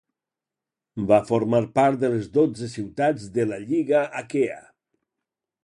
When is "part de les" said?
1.75-2.25